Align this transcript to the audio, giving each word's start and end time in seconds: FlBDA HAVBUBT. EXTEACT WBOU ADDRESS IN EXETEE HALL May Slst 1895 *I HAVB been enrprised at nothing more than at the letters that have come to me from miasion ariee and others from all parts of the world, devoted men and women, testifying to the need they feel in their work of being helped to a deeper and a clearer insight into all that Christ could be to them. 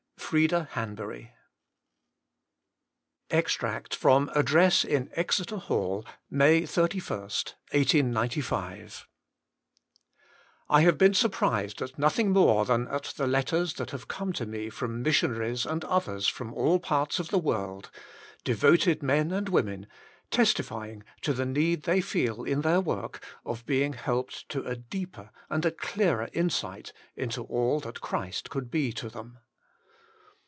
FlBDA 0.31 0.69
HAVBUBT. 0.69 1.31
EXTEACT 3.31 3.99
WBOU 4.01 4.33
ADDRESS 4.33 4.85
IN 4.85 5.09
EXETEE 5.17 5.57
HALL 5.57 6.05
May 6.29 6.61
Slst 6.61 7.53
1895 7.73 9.09
*I 10.69 10.83
HAVB 10.85 10.97
been 10.97 11.13
enrprised 11.13 11.81
at 11.81 11.99
nothing 11.99 12.31
more 12.31 12.63
than 12.63 12.87
at 12.87 13.11
the 13.17 13.27
letters 13.27 13.73
that 13.73 13.91
have 13.91 14.07
come 14.07 14.31
to 14.31 14.45
me 14.45 14.69
from 14.69 15.03
miasion 15.03 15.35
ariee 15.35 15.65
and 15.69 15.83
others 15.83 16.29
from 16.29 16.53
all 16.53 16.79
parts 16.79 17.19
of 17.19 17.27
the 17.27 17.37
world, 17.37 17.91
devoted 18.45 19.03
men 19.03 19.33
and 19.33 19.49
women, 19.49 19.85
testifying 20.29 21.03
to 21.23 21.33
the 21.33 21.45
need 21.45 21.83
they 21.83 21.99
feel 21.99 22.45
in 22.45 22.61
their 22.61 22.79
work 22.79 23.21
of 23.45 23.65
being 23.65 23.91
helped 23.91 24.47
to 24.47 24.61
a 24.63 24.77
deeper 24.77 25.29
and 25.49 25.65
a 25.65 25.71
clearer 25.71 26.29
insight 26.31 26.93
into 27.17 27.43
all 27.43 27.81
that 27.81 27.99
Christ 27.99 28.49
could 28.49 28.71
be 28.71 28.93
to 28.93 29.09
them. 29.09 29.39